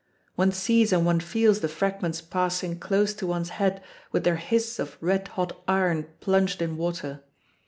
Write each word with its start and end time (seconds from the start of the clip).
One 0.33 0.51
sees 0.51 0.91
and 0.91 1.05
one 1.05 1.19
feels 1.19 1.59
the 1.59 1.67
fragments 1.69 2.21
passing 2.21 2.79
close 2.79 3.13
to 3.13 3.27
one's 3.27 3.49
head 3.61 3.83
with 4.11 4.23
their 4.23 4.37
hiss 4.37 4.79
of 4.79 4.97
red 4.99 5.27
hot 5.27 5.61
iron 5.67 6.07
plunged 6.21 6.59
in 6.59 6.75
water. 6.75 7.23